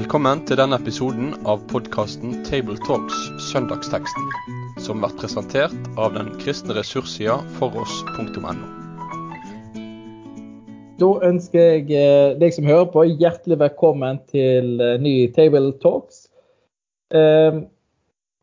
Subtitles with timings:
[0.00, 3.18] Velkommen til denne episoden av podkasten Tabletalks
[3.50, 4.30] Søndagsteksten,
[4.80, 8.54] som blir presentert av den kristne ressurssida foross.no.
[11.02, 16.30] Da ønsker jeg eh, deg som hører på, hjertelig velkommen til eh, ny Table Talks.
[17.12, 17.60] Eh,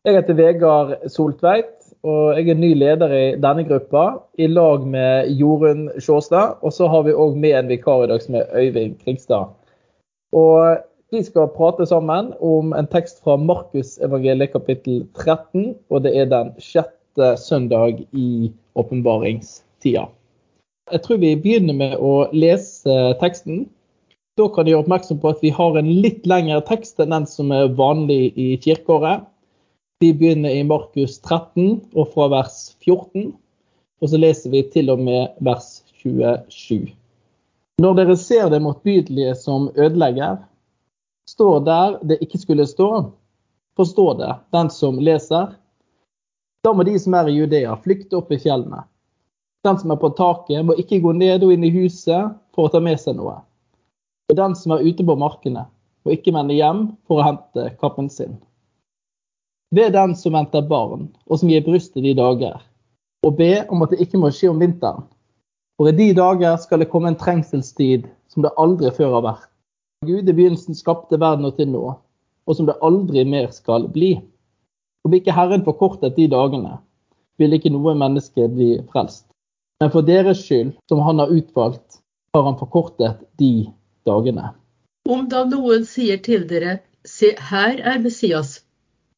[0.06, 1.74] Jeg heter Vegard Soltveit,
[2.06, 4.04] og jeg er ny leder i denne gruppa,
[4.38, 6.62] i lag med Jorunn Sjåstad.
[6.62, 9.50] Og så har vi òg med en vikar i dag som er Øyvind Kringstad.
[10.38, 16.28] Og vi skal prate sammen om en tekst fra Markusevangeliet kapittel 13, og det er
[16.28, 20.04] den sjette søndag i åpenbaringstida.
[20.92, 23.66] Jeg tror vi begynner med å lese teksten.
[24.38, 27.26] Da kan jeg gjøre oppmerksom på at vi har en litt lengre tekst enn den
[27.28, 29.24] som er vanlig i kirkeåret.
[30.04, 33.32] Vi begynner i Markus 13 og fra vers 14,
[33.98, 36.92] og så leser vi til og med vers 27.
[37.82, 40.38] Når dere ser det motbydelige som ødelegger,
[41.28, 42.90] står der det ikke skulle stå.
[43.76, 45.52] Forstå det, den som leser.
[46.64, 48.82] Da må de som er i Judea, flykte opp i fjellene.
[49.66, 52.72] Den som er på taket, må ikke gå ned og inn i huset for å
[52.72, 53.36] ta med seg noe.
[54.28, 55.66] Og den som er ute på markene,
[56.04, 58.38] må ikke vende hjem for å hente kappen sin.
[59.74, 62.56] Ved den som venter barn, og som gir bryst i de dager,
[63.26, 65.04] og be om at det ikke må skje om vinteren.
[65.78, 69.50] For i de dager skal det komme en trengselstid som det aldri før har vært.
[70.06, 71.84] Gud i begynnelsen skapte verden og til nå,
[72.46, 74.12] og som det aldri mer skal bli.
[75.06, 76.76] Om ikke Herren forkortet de dagene,
[77.38, 79.26] vil ikke noe menneske bli frelst.
[79.82, 81.98] Men for deres skyld, som han har utvalgt,
[82.34, 83.68] har han forkortet de
[84.06, 84.52] dagene.
[85.08, 88.60] Om da noen sier til dere, se her er Messias,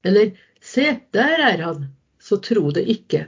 [0.05, 0.33] eller
[0.65, 1.87] se der er han,
[2.21, 3.27] så tro det ikke.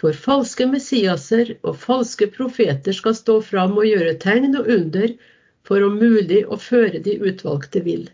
[0.00, 5.14] For falske messiaser og falske profeter skal stå fram og gjøre tegn og under
[5.66, 8.06] for om mulig å føre de utvalgte vill.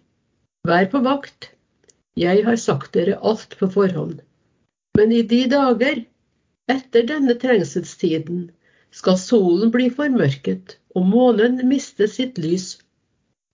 [0.69, 1.51] Vær på vakt,
[2.19, 4.21] jeg har sagt dere alt på forhånd.
[4.99, 6.03] Men i de dager,
[6.73, 8.51] etter denne trengselstiden,
[8.93, 12.75] skal solen bli formørket og månen miste sitt lys.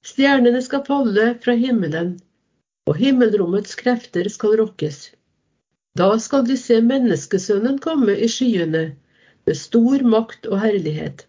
[0.06, 2.16] Stjernene skal falle fra himmelen,
[2.90, 4.98] og himmelrommets krefter skal rokkes.
[5.98, 8.84] Da skal de se menneskesønnen komme i skyene
[9.46, 11.27] med stor makt og herlighet.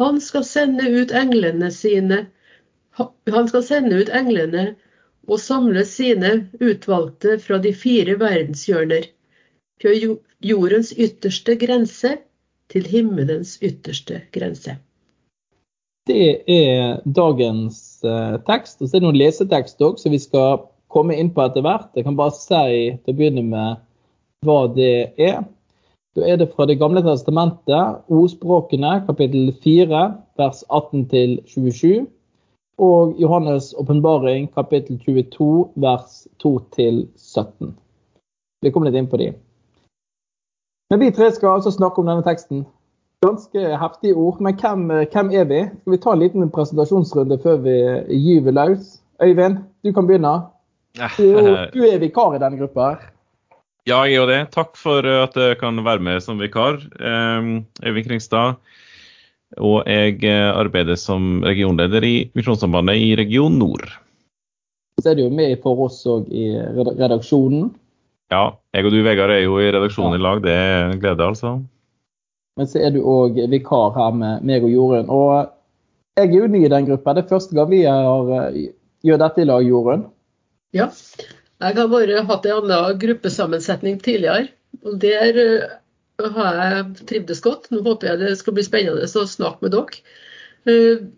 [0.00, 2.24] Han skal sende ut englene sine
[3.30, 4.64] han skal sende ut englene
[5.30, 9.06] og samle sine utvalgte fra de fire verdenshjørner,
[9.80, 9.92] fra
[10.44, 12.16] jordens ytterste grense
[12.70, 14.76] til himmelens ytterste grense.
[16.08, 18.80] Det er dagens eh, tekst.
[18.80, 21.92] Og så er det noen lesetekst òg, som vi skal komme inn på etter hvert.
[21.94, 23.82] Jeg kan bare si til å begynne med
[24.46, 25.44] hva det er.
[26.16, 30.00] Da er det fra Det gamle testamentet, ordspråkene, kapittel 4,
[30.38, 31.06] vers 18
[31.46, 32.06] 27.
[32.78, 36.58] Og Johannes' åpenbaring, kapittel 22, vers 2
[37.16, 37.76] 17.
[38.62, 39.30] Vi kommer litt inn på de.
[40.90, 42.66] Men vi tre skal altså snakke om denne teksten.
[43.22, 45.62] Ganske heftige ord, men hvem, hvem er vi?
[45.80, 47.76] Skal vi ta en liten presentasjonsrunde før vi
[48.16, 48.98] gyver løs?
[49.22, 50.34] Øyvind, du kan begynne.
[51.18, 51.24] Du,
[51.74, 52.80] du er vikar i denne gruppa.
[52.80, 53.19] her.
[53.88, 54.40] Ja, jeg gjør det.
[54.54, 56.80] Takk for at jeg kan være med som vikar.
[57.00, 58.60] Øyvind Kringstad.
[59.58, 63.88] Og jeg arbeider som regionleder i Misjonssambandet i Region Nord.
[65.00, 66.52] Så er du jo med for oss òg i
[67.00, 67.70] redaksjonen.
[68.30, 70.20] Ja, jeg og du Vegard er jo i redaksjonen ja.
[70.20, 70.42] i lag.
[70.44, 71.56] Det er en glede, altså.
[72.58, 75.10] Men så er du òg vikar her med meg og Jorunn.
[75.10, 75.50] Og
[76.18, 77.16] jeg er jo ny i den gruppa.
[77.16, 78.54] Det er første gang vi har,
[79.06, 80.04] gjør dette i lag, Jorunn.
[80.76, 80.90] Ja,
[81.60, 84.48] jeg har bare hatt en annen gruppesammensetning tidligere.
[84.84, 87.70] og Der uh, har jeg trivdes godt.
[87.70, 90.00] Nå håper jeg det skal bli spennende å snakke med dere.
[90.68, 91.10] Uh,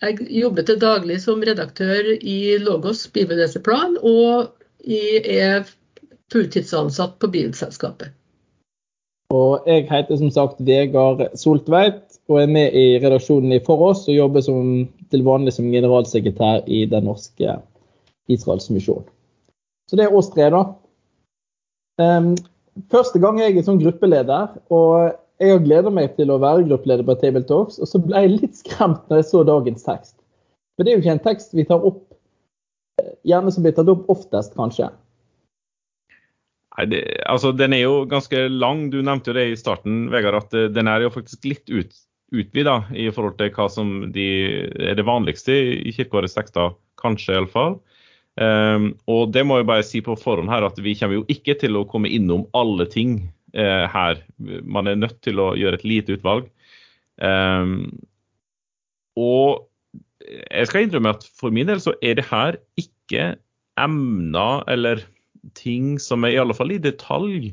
[0.00, 4.54] jeg jobber til daglig som redaktør i Logos Bibelleseplan, og
[4.88, 5.66] er
[6.32, 8.14] fulltidsansatt på Bilselskapet.
[9.30, 14.06] Og jeg heter som sagt Vegard Soltveit og er med i redaksjonen i For oss
[14.08, 17.58] og jobber som, til vanlig som generalsekretær i Den norske
[18.30, 19.04] Israelsmisjon.
[19.90, 20.62] Så det er oss tre, da.
[21.98, 22.36] Um,
[22.92, 27.06] første gang jeg er som gruppeleder, og jeg har gleda meg til å være gruppeleder
[27.08, 30.14] på Table Talks, og så ble jeg litt skremt når jeg så dagens tekst.
[30.78, 32.04] For det er jo ikke en tekst vi tar opp
[33.02, 34.92] eh, gjerne som blir tatt opp oftest, kanskje.
[36.76, 38.86] Nei, det, altså Den er jo ganske lang.
[38.94, 41.98] Du nevnte jo det i starten, Vegard, at eh, den er jo faktisk litt ut,
[42.30, 44.28] utvida i forhold til hva som de,
[44.78, 47.80] er det vanligste i kirkeårets tekster, kanskje iallfall.
[48.40, 51.58] Um, og det må jeg bare si på forhånd her at vi kommer jo ikke
[51.60, 53.18] til å komme innom alle ting
[53.52, 54.22] uh, her.
[54.64, 56.48] Man er nødt til å gjøre et lite utvalg.
[57.20, 57.90] Um,
[59.20, 59.66] og
[60.24, 63.34] jeg skal innrømme at for min del så er det her ikke
[63.80, 65.04] emner eller
[65.56, 67.52] ting som jeg i alle fall i detalj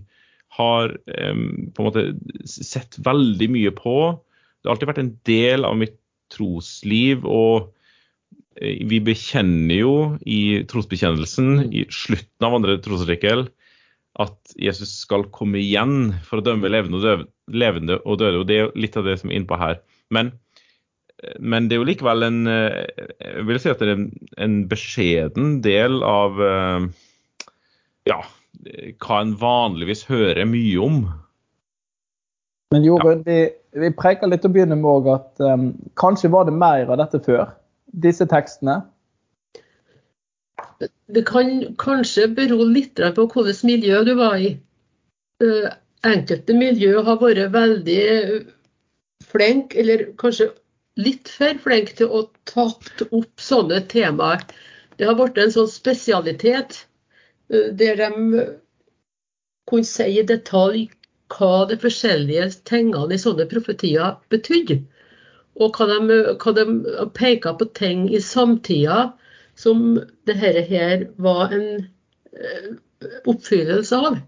[0.58, 2.06] har um, på en måte
[2.48, 3.98] sett veldig mye på.
[4.16, 5.98] Det har alltid vært en del av mitt
[6.32, 7.28] trosliv.
[7.28, 7.74] og
[8.62, 9.94] vi bekjenner jo
[10.26, 13.46] i trosbekjennelsen i slutten av andre trosartikkel
[14.22, 18.40] at Jesus skal komme igjen for å dømme levende og, døde, levende og døde.
[18.42, 19.78] og Det er jo litt av det som er innpå her.
[20.10, 20.32] Men,
[21.38, 24.10] men, det er jo likevel en jeg vil si at det er en,
[24.42, 26.42] en beskjeden del av
[28.08, 28.20] ja,
[29.04, 31.00] hva en vanligvis hører mye om.
[32.74, 33.48] Men Jorunn, ja.
[33.78, 33.94] vi, vi
[34.28, 35.70] litt og begynner med at um,
[36.00, 37.46] kanskje var det mer av dette før?
[37.94, 38.82] Disse tekstene?
[41.08, 44.54] Det kan kanskje bero litt på hvilket miljø du var i.
[46.06, 48.02] Enkelte miljø har vært veldig
[49.32, 50.52] flink, eller kanskje
[50.98, 54.44] litt for flink til å tatt opp sånne temaer.
[54.98, 56.80] Det har blitt en sånn spesialitet
[57.54, 58.10] uh, der de
[59.70, 60.88] kunne si i detalj
[61.34, 64.80] hva de forskjellige tingene i sånne profetier betydde.
[65.58, 66.66] Og hva de, hva de
[67.18, 69.12] peker på ting i samtida
[69.58, 69.96] som
[70.30, 71.70] dette her var en
[72.38, 72.68] eh,
[73.26, 74.20] oppfyllelse av.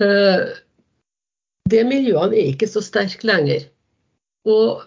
[0.00, 0.46] Eh,
[1.68, 3.66] de miljøene er ikke så sterke lenger.
[4.48, 4.86] Og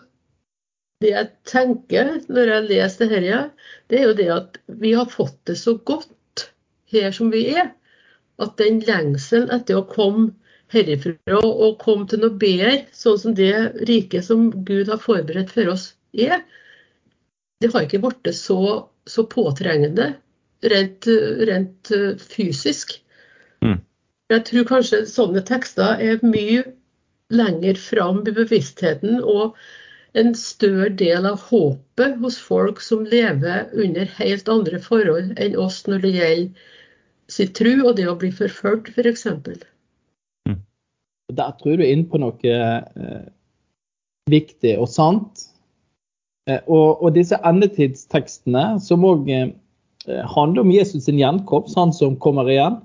[1.01, 3.43] det jeg tenker når jeg leser dette,
[3.89, 6.47] det er jo det at vi har fått det så godt
[6.91, 7.71] her som vi er
[8.41, 10.31] at den lengselen etter å komme
[10.71, 13.53] herifra og komme til noe bedre, sånn som det
[13.89, 16.41] riket som Gud har forberedt for oss, er,
[17.61, 20.13] det har ikke blitt så, så, påtrengende
[20.71, 21.07] rent,
[21.49, 21.91] rent
[22.23, 22.97] fysisk.
[23.63, 23.79] Mm.
[24.31, 26.65] Jeg tror kanskje sånne tekster er mye
[27.31, 29.55] lenger fram i bevisstheten og
[30.19, 35.85] en større del av håpet hos folk som lever under helt andre forhold enn oss
[35.87, 36.69] når det gjelder
[37.31, 39.23] sin tro og det å bli forført, f.eks.
[39.23, 39.61] For.
[41.37, 43.23] Der tror du er inne på noe eh,
[44.31, 45.47] viktig og sant.
[46.49, 49.51] Eh, og, og, disse endetidstekstene, som òg eh,
[50.35, 52.79] handler om Jesus sin gjenkomst, han som kommer igjen.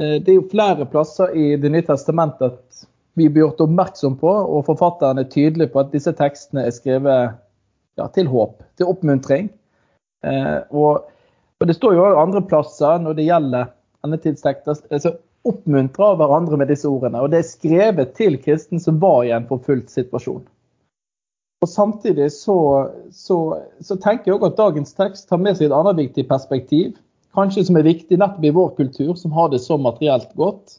[0.00, 2.84] Eh, det er jo flere plasser i Det nye testamentet at
[3.14, 7.36] vi blir gjort oppmerksom på, og forfatteren er tydelig på at disse tekstene er skrevet
[8.00, 9.52] ja, til håp, til oppmuntring.
[10.26, 11.04] Eh, og
[11.64, 13.70] og Det står jo også andre plasser når det gjelder
[14.04, 14.74] endetidstekster.
[14.90, 17.20] altså oppmuntrer hverandre med disse ordene.
[17.22, 20.44] Og det er skrevet til kristen som var i en forfulgt situasjon.
[21.64, 22.56] Og Samtidig så,
[23.12, 23.38] så,
[23.80, 26.96] så tenker jeg også at dagens tekst tar med seg et annet viktig perspektiv.
[27.34, 30.78] Kanskje som er viktig nettopp i vår kultur, som har det så materielt godt.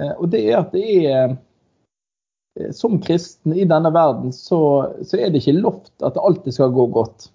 [0.00, 5.20] Eh, og det er at det er eh, Som kristen i denne verden, så, så
[5.20, 7.28] er det ikke lovt at det alltid skal gå godt.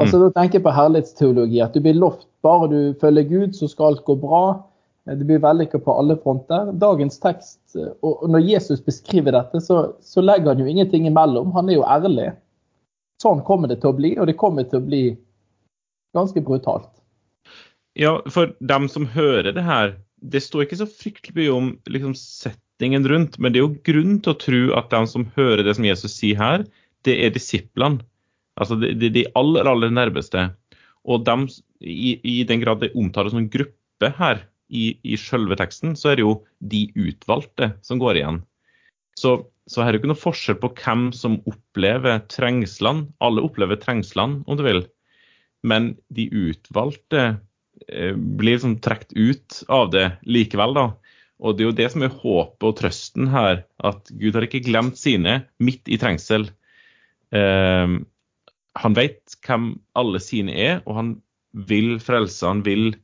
[0.00, 0.22] Altså, mm.
[0.24, 1.60] Da tenker jeg på herlighetsteologi.
[1.62, 4.64] At du blir lovt bare du følger Gud, så skal alt gå bra.
[5.04, 6.70] Det blir vellykka på alle fronter.
[6.80, 7.60] Dagens tekst,
[8.00, 11.52] og når Jesus beskriver dette, så, så, legger han jo ingenting imellom.
[11.52, 12.30] Han er jo ærlig.
[13.20, 15.02] Sånn kommer det til å bli, og det kommer til å bli
[16.16, 16.88] ganske brutalt.
[18.00, 19.92] Ja, for dem som hører det her,
[20.24, 24.16] det står ikke så fryktelig mye om liksom, settingen rundt, men det er jo grunn
[24.24, 26.64] til å tro at dem som hører det som Jesus sier her,
[27.04, 28.00] det er disiplene.
[28.56, 30.48] Altså de, de, de aller, aller nærmeste.
[31.04, 31.44] Og dem,
[31.84, 36.12] i, i, den grad det omtales som en gruppe her i, i selve teksten, så
[36.12, 38.40] er det jo de utvalgte som går igjen.
[39.18, 39.36] Så,
[39.70, 43.08] så her er det ikke noe forskjell på hvem som opplever trengslene.
[43.24, 44.84] Alle opplever trengslene, om du vil.
[45.64, 47.22] Men de utvalgte
[47.88, 50.88] eh, blir liksom trukket ut av det likevel, da.
[51.44, 54.64] Og det er jo det som er håpet og trøsten her, at Gud har ikke
[54.66, 56.48] glemt sine midt i trengsel.
[57.34, 57.96] Eh,
[58.74, 61.10] han vet hvem alle sine er, og han
[61.68, 62.42] vil frelse.
[62.46, 62.94] Han vil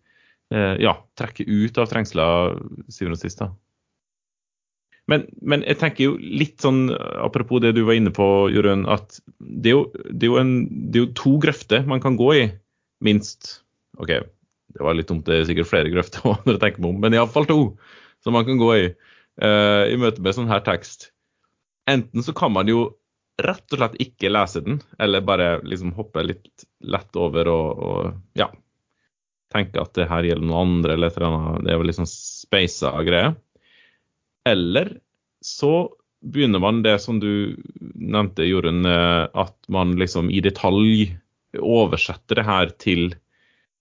[0.51, 2.57] ja, trekke ut av trengsler,
[2.91, 3.43] syvende og sist.
[5.11, 6.89] Men, men, jeg tenker jo litt sånn,
[7.23, 10.53] apropos det du var inne på, Jorunn, at det er, jo, det, er en,
[10.91, 12.45] det er, jo, to grøfter man kan gå i,
[13.03, 13.61] minst.
[13.99, 14.13] OK,
[14.75, 17.17] det var litt dumt, det er sikkert flere grøfter når jeg tenker meg om, men
[17.17, 17.61] iallfall to
[18.25, 21.11] som man kan gå i uh, i møte med sånn her tekst.
[21.91, 22.91] Enten så kan man jo
[23.41, 28.39] rett og slett ikke lese den, eller bare liksom hoppe litt lett over og, og
[28.39, 28.51] ja,
[29.53, 31.65] tenke at det her gjelder noen andre, eller et eller annet.
[31.67, 33.35] Det er vel liksom speisa greier.
[34.49, 34.95] Eller
[35.45, 35.75] så
[36.21, 41.11] begynner man det som du nevnte, Jorunn, eh, at man liksom i detalj
[41.59, 43.07] oversetter det her til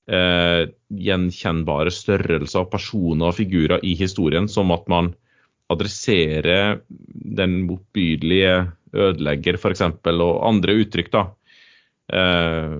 [0.10, 5.14] eh, gjenkjennbare størrelser personer og figurer i historien, som at man
[5.70, 6.80] adresserer
[7.40, 8.54] den motbydelige
[8.96, 11.12] ødelegger f.eks., og andre uttrykk.
[11.14, 11.26] da.
[12.10, 12.78] Eh,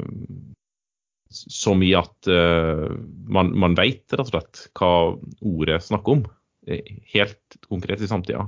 [1.30, 2.90] som i at uh,
[3.30, 4.92] man, man vet rett og slett hva
[5.46, 6.24] ordet snakker om,
[6.68, 8.48] eh, helt konkret i samtida.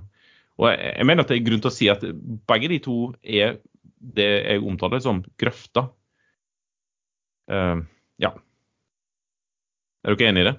[0.57, 2.03] Og jeg, jeg mener at det er grunn til å si at
[2.49, 3.59] begge de to er
[4.01, 5.91] det jeg omtaler som grøfter.
[7.51, 7.85] Uh,
[8.21, 8.33] ja.
[10.01, 10.57] Er dere enig i det?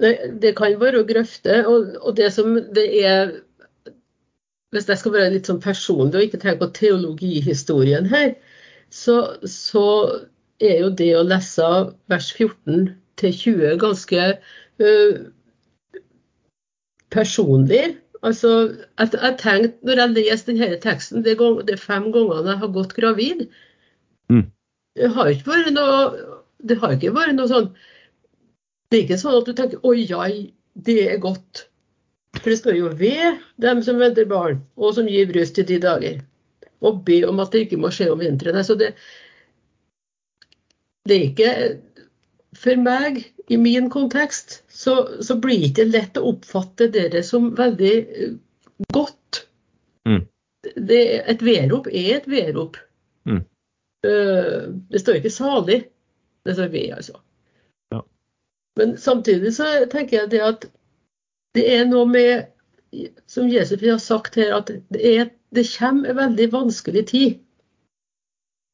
[0.00, 3.32] Det, det kan være grøfter, og, og det som det er
[4.70, 8.36] Hvis jeg skal være litt sånn personlig og ikke tenke på teologihistorien her,
[8.94, 9.82] så, så
[10.60, 11.68] er jo det å lese
[12.12, 12.90] vers 14
[13.20, 15.18] til 20 ganske uh,
[17.10, 17.96] personlig.
[18.20, 18.52] Altså,
[19.00, 22.72] jeg, jeg tenkte, når jeg leser denne teksten, det, er, det fem gangene jeg har
[22.76, 23.48] gått gravid
[24.30, 24.46] Mm.
[24.98, 25.96] Det har ikke vært noe
[26.70, 27.68] det har ikke vært noe sånn
[28.90, 31.64] Det er ikke sånn at du tenker oi, oi, det er godt.
[32.40, 35.78] For det står jo ved dem som venter barn, og som gir bryst i de
[35.82, 36.16] dager.
[36.82, 38.58] Og be om at det ikke må skje om vinteren.
[38.58, 38.90] Altså det,
[41.08, 41.52] det er ikke
[42.60, 47.52] For meg, i min kontekst, så, så blir det ikke lett å oppfatte dere som
[47.56, 48.32] veldig eh,
[48.92, 49.44] godt.
[50.08, 50.24] Mm.
[50.74, 50.98] Det,
[51.30, 52.76] et vedrop er et vedrop.
[53.30, 53.44] Mm.
[54.06, 55.84] Eh, Det står ikke 'salig'.
[56.44, 57.20] Det står 'ved', altså.
[57.92, 58.00] Ja.
[58.76, 60.66] Men samtidig så tenker jeg det at
[61.54, 62.44] det er noe med
[63.26, 67.38] Som Jesus har sagt her, at det, er, det kommer en veldig vanskelig tid.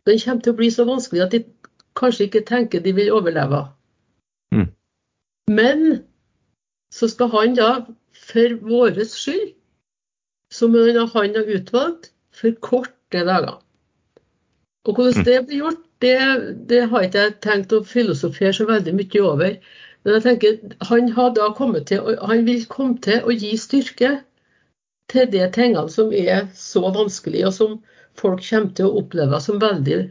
[0.06, 1.42] Den kommer til å bli så vanskelig at de
[1.96, 3.62] kanskje ikke tenker de vil overleve.
[4.54, 4.68] Mm.
[5.48, 5.86] Men
[6.92, 7.70] så skal han da,
[8.16, 9.54] for vår skyld,
[10.52, 13.58] som han har utvalgt, forkorte dager.
[14.86, 16.18] Og hvordan det blir gjort, det,
[16.68, 19.56] det har ikke jeg tenkt å filosofere så veldig mye over.
[20.04, 21.48] Men jeg tenker, han, har da
[21.88, 24.12] til, han vil komme til å gi styrke
[25.10, 27.74] til de tingene som er så vanskelig, og som
[28.20, 30.04] folk kommer til å oppleve som veldig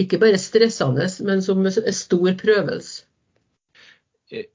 [0.00, 3.04] ikke bare stressende, men som en stor prøvelse.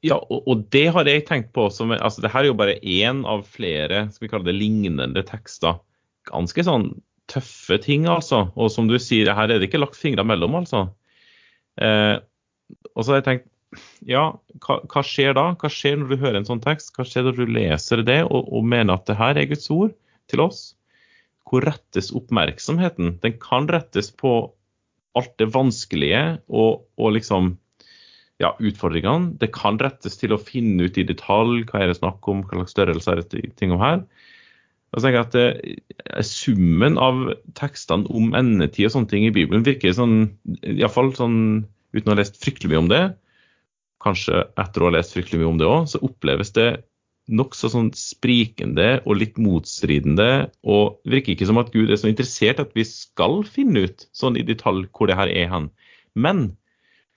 [0.03, 2.79] Ja, og, og det har jeg tenkt på som altså det her er jo bare
[2.81, 5.77] én av flere skal vi kalle det lignende tekster.
[6.27, 6.89] Ganske sånn
[7.29, 8.48] tøffe ting, altså.
[8.60, 10.88] Og som du sier, her er det ikke lagt fingre mellom, altså.
[11.79, 12.17] Eh,
[12.96, 13.48] og så har jeg tenkt
[14.10, 14.24] ja,
[14.65, 15.51] hva, hva skjer da?
[15.62, 16.89] Hva skjer når du hører en sånn tekst?
[16.96, 19.93] Hva skjer når du leser det og, og mener at det her er Guds ord
[20.31, 20.63] til oss?
[21.50, 23.19] Hvor rettes oppmerksomheten?
[23.22, 24.34] Den kan rettes på
[25.19, 27.53] alt det vanskelige og, og liksom
[28.39, 29.35] ja, utfordringene.
[29.39, 32.61] Det kan rettes til å finne ut i detalj hva er det snakk om, hva
[32.61, 34.03] slags størrelse er det ting om her.
[34.89, 37.27] Og så tenker jeg at det, Summen av
[37.59, 40.31] tekstene om endetid og sånne ting i Bibelen virker sånn,
[40.65, 41.39] iallfall sånn
[41.93, 43.03] uten å ha lest fryktelig mye om det,
[44.01, 46.69] kanskje etter å ha lest fryktelig mye om det òg, så oppleves det
[47.29, 50.50] nokså sånn sprikende og litt motstridende.
[50.65, 54.07] Og det virker ikke som at Gud er så interessert at vi skal finne ut
[54.15, 55.69] sånn i detalj hvor det her er hen.
[56.17, 56.48] Men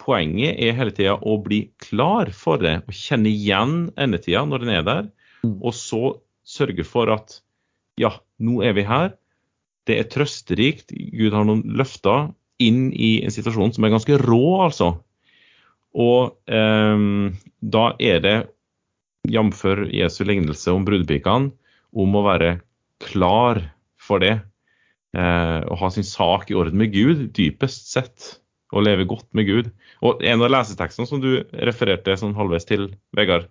[0.02, 4.74] poenget er hele tida å bli klar for det, og kjenne igjen endetida når den
[4.76, 5.08] er der.
[5.62, 6.16] Og så
[6.46, 7.40] sørge for at
[8.00, 9.14] ja, nå er vi her.
[9.86, 10.92] Det er trøsterikt.
[10.92, 12.30] Gud har noen løfter
[12.62, 14.94] inn i en situasjon som er ganske rå, altså.
[15.92, 17.06] Og eh,
[17.60, 18.36] da er det,
[19.28, 19.64] jf.
[19.92, 21.52] Jesu lignelse om brudepikene,
[21.92, 22.56] om å være
[23.02, 23.60] klar
[24.00, 24.40] for det.
[25.12, 28.38] Eh, å ha sin sak i orden med Gud, dypest sett.
[28.72, 29.70] Å leve godt med Gud.
[30.00, 33.50] Og en av lesetekstene som du refererte sånn halvveis til, Vegard,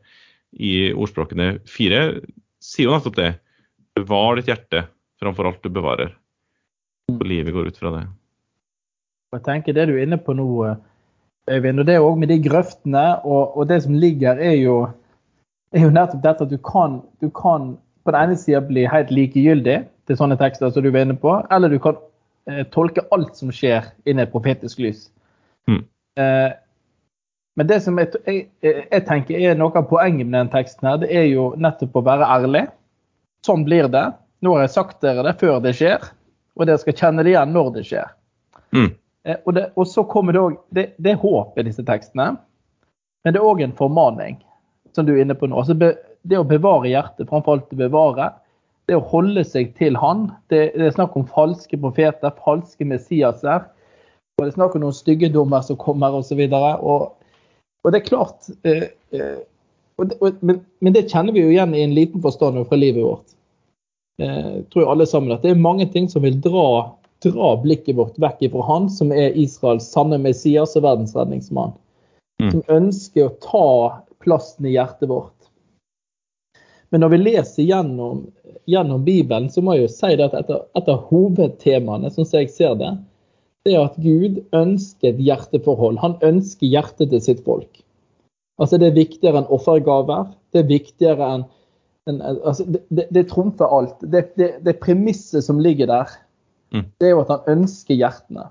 [0.51, 2.23] i ordspråkene fire,
[2.59, 3.35] sier jo nettopp det.
[3.95, 4.87] Bevar ditt hjerte
[5.21, 6.15] framfor alt du bevarer.
[7.13, 8.07] Og livet går ut fra det.
[9.31, 10.47] Jeg tenker Det du er inne på nå,
[11.49, 14.75] Øyvind, og det er òg med de grøftene og, og det som ligger, er jo,
[15.79, 19.11] er jo nettopp dette at du kan, du kan på den ene sida bli helt
[19.13, 19.77] likegyldig
[20.09, 21.99] til sånne tekster som du var inne på, eller du kan
[22.49, 25.05] eh, tolke alt som skjer inn i et profetisk lys.
[25.69, 25.83] Mm.
[26.19, 26.49] Eh,
[27.59, 31.01] men det som jeg, jeg, jeg tenker er noe av poenget med den teksten, her,
[31.03, 32.65] det er jo nettopp å være ærlig.
[33.45, 34.07] Sånn blir det.
[34.41, 36.07] Nå har jeg sagt dere det før det skjer,
[36.57, 38.13] og dere skal kjenne det igjen når det skjer.
[38.75, 38.89] Mm.
[39.27, 42.31] Eh, Og, det, og så kommer det òg det, det er håp i disse tekstene,
[43.21, 44.39] men det er òg en formaning,
[44.95, 45.57] som du er inne på nå.
[45.61, 48.31] Altså det å bevare hjertet, framfor alt å bevare.
[48.89, 50.29] Det å holde seg til Han.
[50.51, 53.67] Det, det er snakk om falske profeter, falske messiaser.
[54.37, 56.41] Og det er snakk om noen styggedommer som kommer osv.
[56.51, 57.11] Og,
[57.83, 59.41] og det er klart eh, eh,
[60.01, 63.05] og, og, men, men det kjenner vi jo igjen i en liten forstand fra livet
[63.05, 63.35] vårt.
[64.21, 67.95] Eh, tror jeg alle sammen at Det er mange ting som vil dra dra blikket
[67.95, 71.75] vårt vekk fra han som er Israels sanne Messias og verdensredningsmann.
[72.41, 72.49] Mm.
[72.49, 73.67] Som ønsker å ta
[74.23, 75.37] plassen i hjertet vårt.
[76.91, 78.25] Men når vi leser gjennom,
[78.67, 82.75] gjennom Bibelen, så må jeg jo si at et av, hovedtemaene, sånn som jeg ser
[82.81, 82.91] det,
[83.63, 86.01] det er at Gud ønsker et hjerteforhold.
[86.01, 87.83] Han ønsker hjertet til sitt folk.
[88.61, 90.33] Altså Det er viktigere enn offergaver.
[90.51, 91.47] Det er viktigere enn
[92.09, 94.01] en, altså det, det, det, trumfer alt.
[94.01, 96.09] Det, det, det premisset som ligger der,
[96.73, 96.87] mm.
[96.97, 98.47] det er jo at han ønsker hjertene.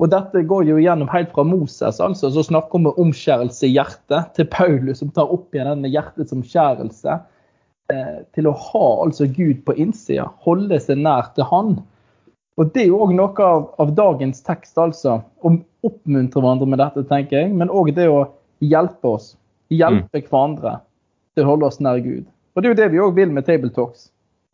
[0.00, 4.30] Og Dette går jo gjennom helt fra Moses, altså, som snakker om omskjærelse i hjertet,
[4.36, 7.18] til Paulus, som tar opp igjen denne hjertets omskjærelse.
[7.92, 11.74] Eh, til å ha altså Gud på innsida, holde seg nær til Han.
[12.60, 15.18] Og Det er jo òg noe av, av, dagens tekst, altså.
[15.20, 15.52] Å
[15.86, 17.52] oppmuntre hverandre med dette, tenker jeg.
[17.56, 18.24] Men òg det å
[18.64, 19.34] hjelpe oss.
[19.72, 20.26] Hjelpe mm.
[20.28, 20.74] hverandre
[21.34, 22.24] til å holde oss nær Gud.
[22.54, 24.08] Og Det er jo det vi òg vil med Tabletalks.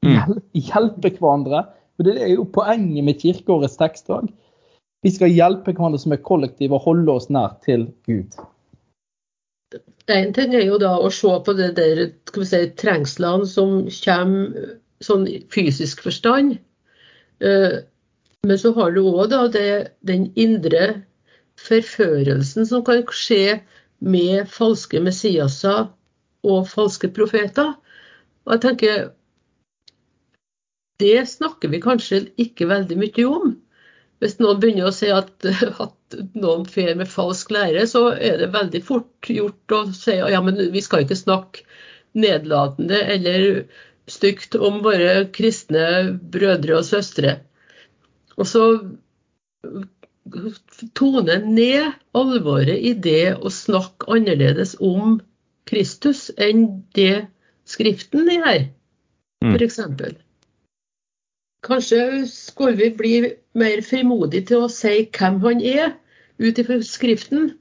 [0.06, 0.38] Mm.
[0.70, 1.64] Hjelpe hverandre.
[1.98, 4.30] Og Det er jo poenget med kirkeårets tekst òg.
[5.06, 8.34] Vi skal hjelpe hverandre som er kollektiv og holde oss nær til Gud.
[10.10, 13.76] En ting er jo da å se på det der skal vi si, trengslene som
[14.02, 14.72] kommer
[15.06, 16.56] sånn fysisk forstand.
[17.38, 17.76] Eh,
[18.46, 19.34] men så har du òg
[20.10, 20.88] den indre
[21.60, 23.60] forførelsen som kan skje
[24.02, 25.86] med falske Messiaser
[26.46, 27.74] og falske profeter.
[28.46, 29.06] Og jeg tenker
[30.98, 33.56] Det snakker vi kanskje ikke veldig mye om.
[34.22, 35.32] Hvis noen begynner å si at,
[35.84, 40.40] at noen fer med falsk lære, så er det veldig fort gjort å si ja,
[40.44, 41.66] men vi skal ikke snakke
[42.16, 43.48] nedlatende eller
[44.08, 47.40] stygt om våre kristne brødre og søstre.
[48.36, 48.64] Og så
[50.96, 55.18] tone ned alvoret i det å snakke annerledes om
[55.68, 57.26] Kristus enn det
[57.66, 58.60] Skriften gjør,
[59.42, 59.54] mm.
[59.56, 59.80] f.eks.
[61.66, 63.14] Kanskje skulle vi bli
[63.56, 65.94] mer frimodig til å si hvem han er,
[66.42, 67.54] ut ifra Skriften.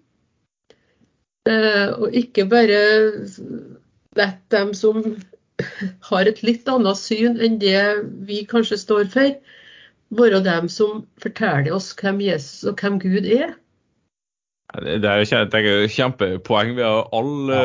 [1.46, 2.80] Eh, og ikke bare
[4.18, 5.04] la dem som
[6.10, 7.80] har et litt annet syn enn det
[8.28, 9.36] vi kanskje står for,
[10.16, 13.56] være dem som forteller oss hvem Jesus og hvem Gud er.
[14.76, 16.74] Det er jo kjempepoeng.
[16.76, 17.60] Vi har alle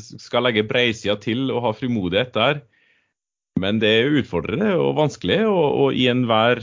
[0.00, 2.62] skal legge breisida til og ha frimodighet der.
[3.62, 5.40] Men det er utfordrende og vanskelig.
[5.46, 6.62] Og, og i enhver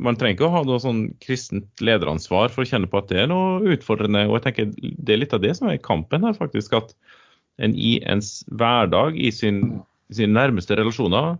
[0.00, 3.24] Man trenger ikke å ha noe sånn kristent lederansvar for å kjenne på at det
[3.24, 4.26] er noe utfordrende.
[4.28, 6.76] Og jeg tenker Det er litt av det som er kampen her, faktisk.
[6.78, 6.94] At
[7.60, 9.80] en i ens hverdag, i sin,
[10.14, 11.34] sine nærmeste relasjoner,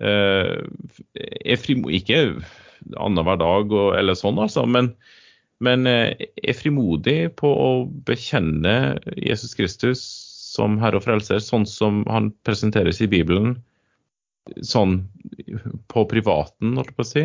[0.00, 0.58] eh,
[1.14, 2.22] er frimodig Ikke
[2.98, 4.64] annenhver dag og, eller sånn, altså.
[4.66, 4.94] men
[5.62, 7.70] men eh, er frimodig på å
[8.08, 10.02] bekjenne Jesus Kristus
[10.52, 13.54] som Herre og Frelser, sånn som han presenteres i Bibelen,
[14.66, 15.02] sånn
[15.92, 17.24] på privaten, holdt jeg på å si.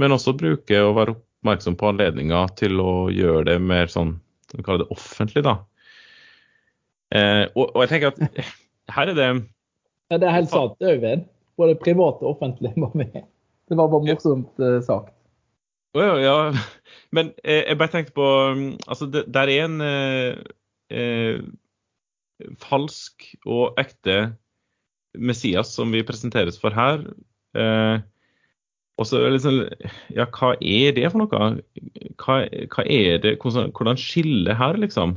[0.00, 4.16] Men også bruke og være oppmerksom på anledninger til å gjøre det mer sånn,
[4.52, 5.58] vi kaller det offentlig, da.
[7.12, 8.52] Eh, og, og, jeg tenker at
[8.96, 9.28] her er det
[10.12, 11.26] Ja, Det er helt sant, Øyvind.
[11.60, 13.08] Både privat og offentlig må vi.
[13.68, 15.12] Det var bare morsomt uh, sagt.
[15.96, 16.36] Ja, ja.
[17.12, 20.38] Men eh, jeg bare tenkte på mm, Altså, det der er en eh,
[20.90, 21.42] eh,
[22.62, 24.32] falsk og ekte
[25.18, 27.04] Messias som vi presenteres for her.
[27.58, 28.00] Eh,
[29.00, 29.62] og så liksom
[30.14, 31.50] Ja, hva er det for noe?
[32.20, 32.38] Hva,
[32.72, 35.16] hva er det Hvordan, hvordan skille her, liksom?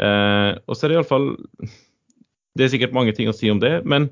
[0.00, 1.30] Eh, og så er det iallfall
[2.56, 4.10] Det er sikkert mange ting å si om det, men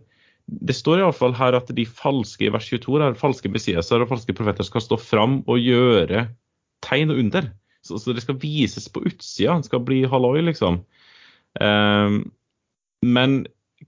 [0.51, 4.03] det står i alle fall her at de falske i vers 22 der, falske messiaser
[4.03, 6.25] og falske profeter skal stå fram og gjøre
[6.83, 7.51] tegn og under.
[7.87, 9.61] Så, så det skal vises på utsida.
[9.61, 10.81] Det skal bli halloi, liksom.
[11.61, 12.17] Eh,
[13.07, 13.37] men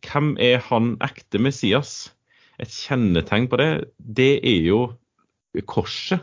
[0.01, 2.13] hvem er han ekte Messias?
[2.63, 4.83] Et kjennetegn på det, det er jo
[5.69, 6.23] korset.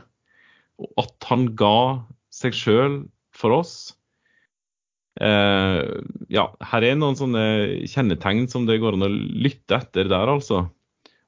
[0.79, 3.01] Og at han ga seg sjøl
[3.35, 3.73] for oss.
[5.19, 5.99] Uh,
[6.31, 7.43] ja, her er noen sånne
[7.91, 10.69] kjennetegn som det går an å lytte etter der, altså.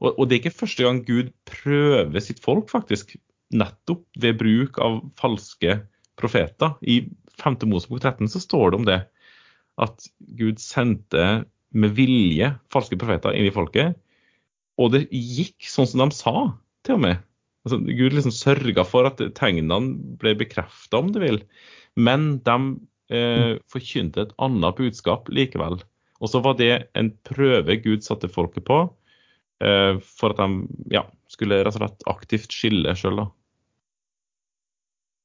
[0.01, 3.17] Og, og, det er ikke første gang Gud prøver sitt folk, faktisk.
[3.51, 5.81] Nettopp ved bruk av falske
[6.19, 6.77] profeter.
[6.81, 7.03] I
[7.41, 7.59] 5.
[7.67, 9.01] Mosebok 13 så står det om det.
[9.81, 10.07] At
[10.39, 13.97] Gud sendte med vilje falske profeter inn i folket.
[14.81, 16.33] Og det gikk sånn som de sa,
[16.85, 17.21] til og med.
[17.65, 21.41] Altså, Gud liksom sørga for at tegnene ble bekrefta, om du vil.
[21.99, 22.57] Men de
[23.13, 25.77] eh, forkynte et annet budskap likevel.
[26.21, 28.79] Og så var det en prøve Gud satte folket på
[29.63, 33.23] eh, for at de ja, skulle rett og slett aktivt skille sjøl.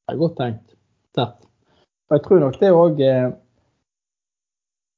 [0.06, 0.76] Det er godt tenkt.
[1.16, 1.42] Tett.
[2.06, 3.02] Og jeg tror nok det òg.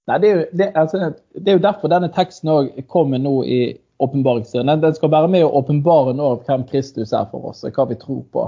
[0.08, 3.42] Nei, det er, jo, det, altså, det er, jo, derfor denne teksten òg kommer nå
[3.44, 3.60] i
[4.00, 4.70] åpenbaringen.
[4.80, 7.98] Den skal være med å åpenbare nå hvem Kristus er for oss, og hva vi
[8.00, 8.46] tror på.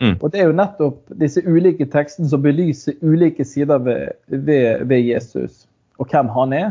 [0.00, 0.16] Mm.
[0.16, 5.02] Og Det er jo nettopp disse ulike tekstene som belyser ulike sider ved, ved, ved,
[5.04, 5.66] Jesus
[6.00, 6.70] og hvem han er.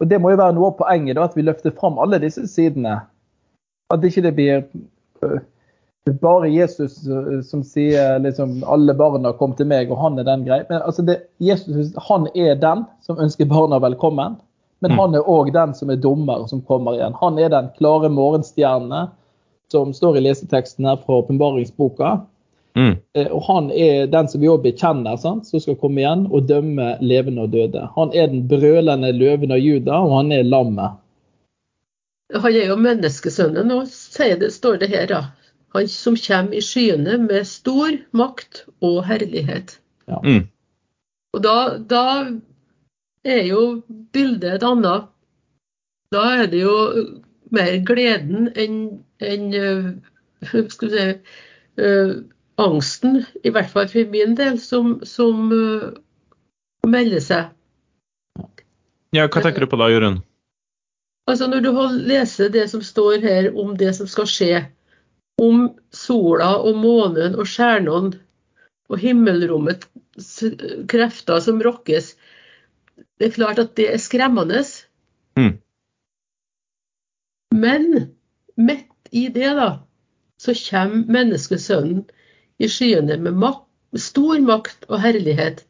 [0.00, 2.46] Og det må jo være noe av poenget, da, at vi løfter fram alle disse
[2.50, 3.00] sidene.
[3.90, 4.62] At ikke det blir
[6.10, 10.24] øh, bare Jesus øh, som sier liksom alle barna kom til meg, og han er
[10.28, 10.64] den greia.
[10.68, 14.36] Men altså det, Jesus han er den som ønsker barna velkommen.
[14.80, 14.98] Men Mm.
[14.98, 17.14] han er òg den som er dommer, som kommer igjen.
[17.20, 19.08] Han er den klare morgenstjerne
[19.72, 22.20] som står i leseteksten her fra åpenbaringsboka.
[22.76, 22.96] Mm.
[23.14, 25.46] Eh, Og han er den som vi òg bekjenner, sant?
[25.46, 27.88] som skal komme igjen og dømme levende og døde.
[27.96, 30.90] Han er den brølende løven av Juda, og han er lammet.
[32.34, 35.22] Han er jo menneskesønnen, sier står det her, da.
[35.74, 39.78] Han som kommer i skyene med stor makt og herlighet.
[40.06, 40.44] Mm.
[41.34, 41.56] Og da,
[41.90, 42.04] da
[43.24, 43.82] er jo
[44.14, 45.08] bildet et annet.
[46.14, 46.76] Da er det jo
[47.54, 48.78] mer gleden enn
[49.24, 51.08] enn, øh, skal vi si,
[51.80, 52.14] uh,
[52.58, 55.90] angsten, i hvert fall for min del, som, som uh,
[56.86, 57.50] melder seg.
[59.14, 60.22] Ja, hva tenker du på da, Jørund?
[61.30, 61.70] Altså Når du
[62.04, 64.64] leser det som står her om det som skal skje,
[65.44, 68.20] om sola og månen og stjernene
[68.92, 70.42] og himmelrommets
[70.90, 72.14] krefter som rokkes,
[73.18, 74.60] det er klart at det er skremmende.
[75.38, 75.54] Mm.
[77.54, 77.86] Men
[78.56, 79.68] midt i det, da,
[80.42, 82.04] så kommer menneskesønnen
[82.62, 83.66] i skyene med, makt,
[83.98, 85.62] stor makt og herlighet.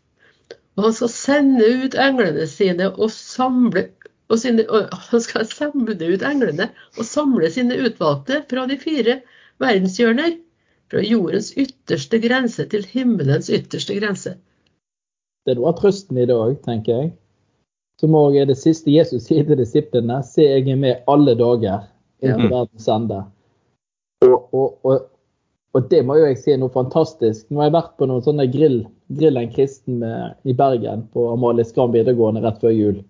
[0.77, 3.89] Og han skal sende ut englene sine og samle
[4.33, 9.19] og sine, og Han skal samle ut englene og samle sine utvalgte fra de fire
[9.65, 10.39] verdenshjørner.
[10.93, 14.35] Fra jordens ytterste grense til himmelens ytterste grense.
[15.45, 17.13] Det er noe av trøsten i det òg, tenker jeg.
[18.01, 20.21] Som òg er det siste Jesus sier til disiplene.
[20.27, 21.87] Se, jeg er med alle dager
[22.25, 22.53] inntil Ja.
[22.53, 23.21] verdens ende.
[24.25, 25.07] Og, og, og,
[25.75, 27.47] og det må jo jeg si er noe fantastisk.
[27.51, 28.83] Nå har jeg vært på noen sånne grill,
[29.19, 33.01] grill en kristen med, i Bergen, på Amalie Skram videregående rett før jul.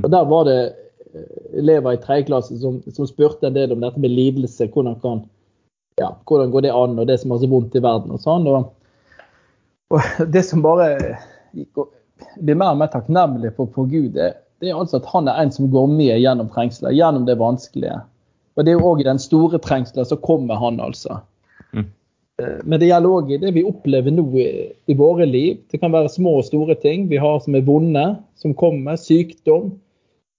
[0.00, 1.28] Og Der var det eh,
[1.62, 4.70] elever i tredje klasse som, som spurte en del om dette med lidelse.
[4.70, 5.22] Hvordan, kan,
[6.00, 8.46] ja, hvordan går det an, og det som har så vondt i verden og sånn.
[8.48, 8.70] Og,
[9.92, 10.94] og det som bare
[12.40, 15.40] blir mer og mer takknemlig for, for Gud, det, det er altså at han er
[15.40, 18.00] en som går med gjennom trengsler, gjennom det vanskelige.
[18.56, 21.20] Og det er jo òg i den store trengselen så kommer han, altså.
[21.72, 21.86] Mm.
[22.42, 24.48] Eh, Men det gjelder òg i det vi opplever nå i,
[24.90, 25.60] i våre liv.
[25.70, 28.04] Det kan være små og store ting vi har som er vonde,
[28.40, 28.98] som kommer.
[29.00, 29.72] Sykdom,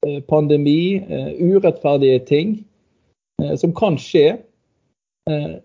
[0.05, 2.55] eh, pandemi, eh, urettferdige ting
[3.41, 4.35] eh, som kan skje.
[5.29, 5.59] Eh,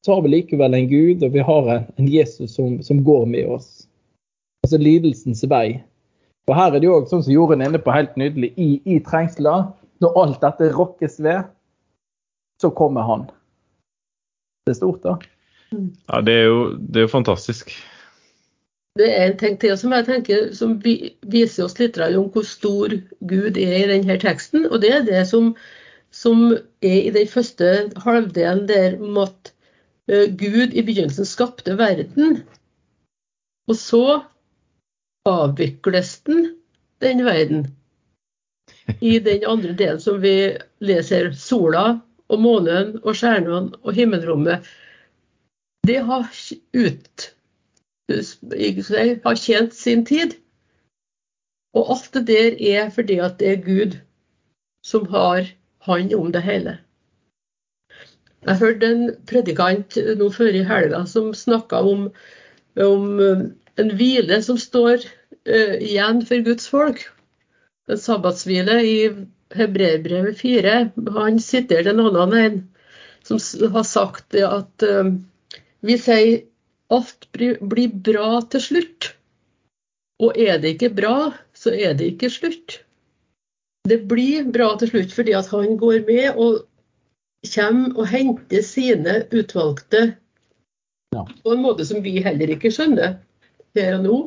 [0.00, 3.50] Så har vi likevel en Gud, og vi har en, Jesus som, som går med
[3.52, 3.86] oss.
[4.64, 5.82] Altså lidelsens vei.
[6.48, 8.96] Og her er det også, sånn som Jorunn er inne på helt nydelig, i, i
[9.04, 9.68] trengsler,
[10.00, 11.44] når alt dette rokkes ved,
[12.62, 13.26] så kommer han.
[14.64, 15.18] Det er stort, da.
[16.08, 17.74] Ja, det er jo det er jo fantastisk.
[18.98, 22.96] Det er en ting til som jeg tenker som viser oss litt om hvor stor
[23.20, 24.66] Gud er i denne teksten.
[24.66, 25.52] Og det er det som,
[26.10, 26.50] som
[26.82, 29.52] er i den første halvdelen der om at
[30.10, 32.42] eh, Gud i begynnelsen skapte verden.
[33.70, 34.20] Og så
[35.28, 36.54] avvikles den,
[37.00, 37.66] den verden.
[39.00, 44.66] I den andre delen som vi leser sola og månen og stjernene og himmelrommet.
[45.86, 46.26] Det har
[46.74, 47.30] ut
[48.10, 50.34] har tjent sin tid.
[51.74, 53.98] Og alt det der er fordi at det er Gud
[54.84, 55.46] som har
[55.86, 56.78] hånd om det hele.
[58.46, 62.06] Jeg hørte en predikant nå før i helga som snakka om,
[62.80, 63.42] om eh,
[63.80, 67.02] en hvile som står uh, igjen for Guds folk.
[67.90, 68.96] En sabbatshvile i
[69.56, 70.74] Hebreerbrevet 4.
[71.16, 72.58] Han siterte en annen en
[73.26, 73.40] som
[73.74, 75.12] har sagt at uh,
[75.84, 76.42] vi sier
[76.90, 79.12] alt blir bra til slutt.
[80.20, 82.80] Og er det ikke bra, så er det ikke slutt.
[83.88, 86.60] Det blir bra til slutt fordi at han går med og
[87.54, 90.16] kommer og henter sine utvalgte
[91.10, 91.24] Ja.
[91.42, 93.16] på en måte som vi heller ikke skjønner
[93.74, 94.18] her og nå.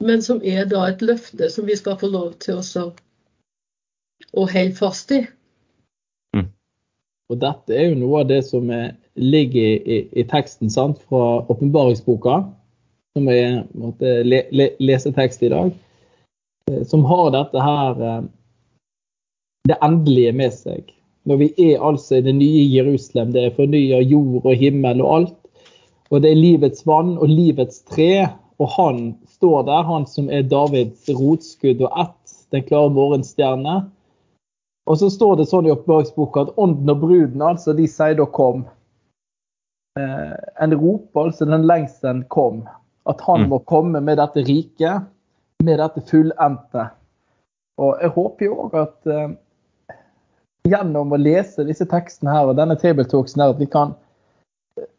[0.00, 2.86] Men som er da et løfte som vi skal få lov til også
[4.32, 5.26] å holde fast i.
[7.32, 10.98] Og dette er jo noe av det som er, ligger i, i, i teksten sant,
[11.08, 12.42] fra åpenbaringsboka,
[13.16, 15.72] som er måtte, le, le, lesetekst i dag,
[16.86, 18.22] som har dette her eh,
[19.68, 20.92] det endelige med seg.
[21.28, 25.12] Når vi er altså i det nye Jerusalem, det er fornya jord og himmel og
[25.16, 25.38] alt.
[26.10, 28.26] Og det er livets vann og livets tre,
[28.58, 28.98] og han
[29.30, 33.76] står der, han som er Davids rotskudd og ett, den klare morgenstjerne.
[34.90, 38.26] Og så står det sånn i oppbevaringsboka at ånden og bruden, altså, de sier da
[38.26, 38.66] kom.
[39.98, 42.64] Eh, en roper, altså den lengselen kom.
[43.06, 43.48] At han Mm.
[43.48, 45.06] må komme med dette riket,
[45.64, 46.88] med dette fullendte.
[47.82, 49.34] Og jeg håper jo òg at eh,
[50.68, 53.94] gjennom å lese disse tekstene her og denne tabletalksen her, at vi kan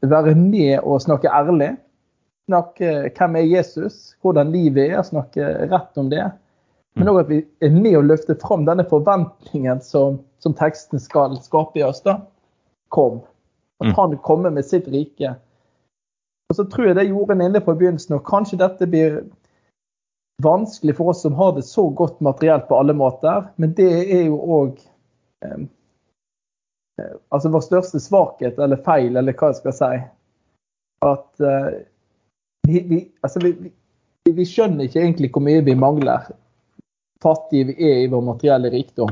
[0.01, 1.73] være med og snakke ærlig.
[2.49, 6.25] Snakke hvem er Jesus, hvordan livet er, snakke rett om det.
[6.99, 11.39] Men òg at vi er med å løfte fram denne forventningen som, som teksten skal
[11.41, 12.03] skape i oss.
[12.05, 12.19] da.
[12.93, 13.21] Kom.
[13.81, 13.93] At Mm.
[13.95, 15.35] han kommer med sitt rike.
[16.49, 19.23] Og så tror jeg det gjorde en inne på i begynnelsen, og kanskje dette blir
[20.41, 24.25] vanskelig for oss som har det så godt materielt på alle måter, men det er
[24.27, 24.81] jo òg
[25.45, 25.65] eh,
[27.01, 29.91] eh, altså vår største svakhet eller feil, eller hva jeg skal si.
[31.05, 31.69] At eh,
[32.67, 33.53] vi, vi, altså vi,
[34.31, 36.31] vi, skjønner ikke egentlig hvor mye vi mangler.
[37.23, 39.11] Fattige vi er i vår materielle rikdom.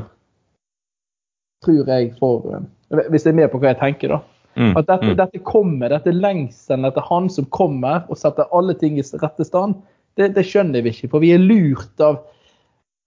[1.65, 4.21] Tror jeg for eh, Hvis jeg er med på hva jeg tenker, da.
[4.59, 4.73] Mm.
[4.75, 5.15] At dette, mm.
[5.15, 9.77] dette kommer, dette lengselen etter han som kommer og setter alle ting i rette stand,
[10.19, 11.09] det, det skjønner vi ikke.
[11.13, 12.21] For vi er lurt av,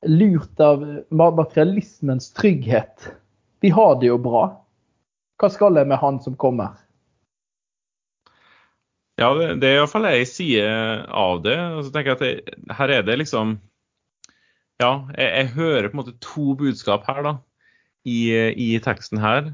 [0.09, 3.11] lurt av materialismens trygghet.
[3.65, 4.47] Vi har det jo bra.
[5.41, 6.77] Hva skal jeg med han som kommer?
[9.21, 10.65] Ja, det, det er iallfall ei side
[11.15, 11.59] av det.
[11.77, 13.59] Og så tenker jeg at det, her er det liksom
[14.83, 17.35] Ja, jeg, jeg hører på en måte to budskap her, da,
[18.03, 18.19] i,
[18.59, 19.53] i teksten her.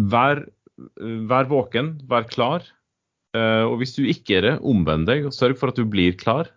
[0.00, 0.46] Vær,
[1.28, 2.64] vær våken, vær klar.
[3.36, 6.16] Eh, og hvis du ikke er det, omvend deg og sørg for at du blir
[6.18, 6.50] klar.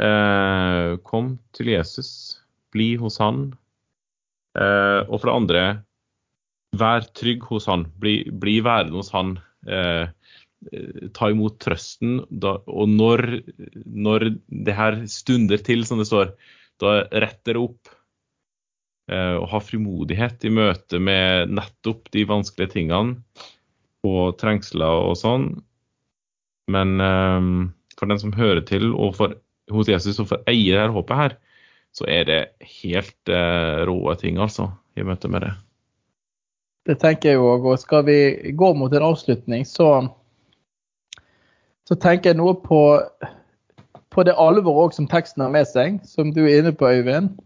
[0.00, 2.10] Eh, kom til Jesus,
[2.74, 3.50] bli hos han.
[4.58, 5.62] Eh, og for det andre,
[6.76, 7.86] vær trygg hos han.
[8.00, 9.38] Bli, bli værende hos han.
[9.68, 10.12] Eh,
[11.16, 12.20] ta imot trøsten.
[12.28, 13.24] Da, og når,
[13.86, 16.36] når det her stunder til, som det står,
[16.82, 17.96] da retter det opp.
[19.12, 23.16] Eh, og ha frimodighet i møte med nettopp de vanskelige tingene
[24.06, 25.48] og trengsler og sånn.
[26.72, 29.34] Men um, for den som hører til og for,
[29.72, 31.36] hos Jesus og for eier dette håpet her,
[31.92, 32.40] så er det
[32.80, 35.52] helt uh, råe ting, altså, i møte med det.
[36.88, 37.68] Det tenker jeg òg.
[37.68, 38.18] Og skal vi
[38.58, 39.90] gå mot en avslutning, så,
[41.88, 42.80] så tenker jeg noe på,
[44.10, 47.36] på det alvoret også som teksten har med seg, som du er inne på, Øyvind.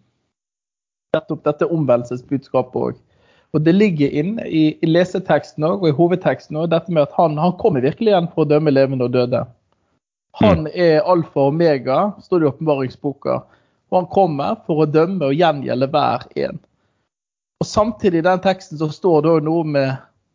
[1.16, 3.02] Nettopp dette omvendelsesbudskapet òg.
[3.56, 7.14] Og det ligger inne i, i leseteksten også, og i hovedteksten òg, dette med at
[7.16, 9.46] han, han kommer virkelig igjen for å dømme levende og døde.
[10.42, 13.38] Han er alfa og omega, står det i åpenbaringsboka.
[13.88, 16.60] Og han kommer for å dømme og gjengjelde hver en.
[17.62, 19.94] Og samtidig i den teksten så står det også noe med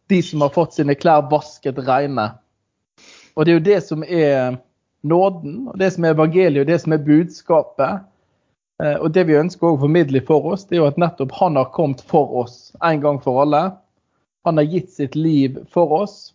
[0.09, 2.31] de som har fått sine klær vasket reine.
[3.37, 4.57] Og det er jo det som er
[5.07, 8.01] nåden, og det som er evangeliet, og det som er budskapet.
[8.81, 11.59] Eh, Og det vi ønsker å formidle for oss, det er jo at nettopp han
[11.59, 13.69] har kommet for oss en gang for alle.
[14.47, 16.33] Han har gitt sitt liv for oss.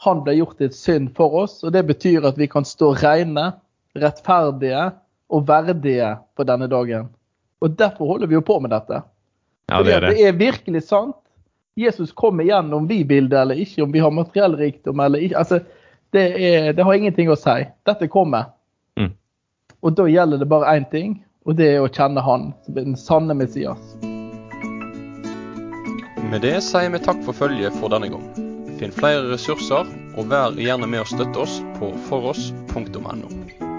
[0.00, 3.50] Han ble gjort til synd for oss, og det betyr at vi kan stå rene,
[4.00, 4.86] rettferdige
[5.30, 7.10] og verdige på denne dagen.
[7.60, 9.02] Og derfor holder vi jo på med dette.
[9.68, 10.14] Ja, det er det.
[10.16, 11.18] det er virkelig sant.
[11.78, 15.20] Jesus kommer igjen om vi vil det eller ikke, om vi har materiell rikdom eller
[15.22, 15.36] ikke.
[15.38, 15.60] Altså,
[16.16, 17.60] det, er, det har ingenting å si.
[17.86, 18.48] Dette kommer.
[18.98, 19.12] Mm.
[19.84, 22.88] Og da gjelder det bare én ting, og det er å kjenne Han som er
[22.88, 23.80] den sanne Messias.
[26.30, 28.28] Med det sier vi takk for følget for denne gang.
[28.80, 33.69] Finn flere ressurser, og vær gjerne med å støtte oss på foross.no.